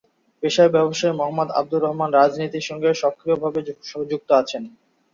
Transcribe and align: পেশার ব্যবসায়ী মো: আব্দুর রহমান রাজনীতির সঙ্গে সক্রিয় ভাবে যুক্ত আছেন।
পেশার 0.43 0.69
ব্যবসায়ী 0.75 1.13
মো: 1.15 1.23
আব্দুর 1.51 1.83
রহমান 1.83 2.09
রাজনীতির 2.13 2.67
সঙ্গে 2.69 2.89
সক্রিয় 3.01 3.37
ভাবে 3.37 3.59
যুক্ত 4.09 4.29
আছেন। 4.41 4.63